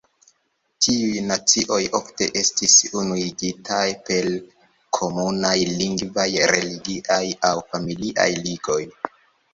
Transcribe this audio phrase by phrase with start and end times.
[0.83, 4.31] Tiuj nacioj ofte estis unuigitaj per
[4.99, 8.81] komunaj lingvaj, religiaj aŭ familiaj ligoj.